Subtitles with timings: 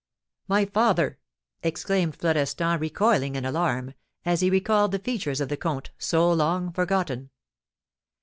[0.47, 1.19] "My father!"
[1.61, 3.93] exclaimed Florestan, recoiling in alarm,
[4.25, 7.29] as he recalled the features of the comte, so long forgotten.